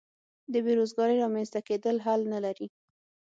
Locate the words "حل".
2.05-2.21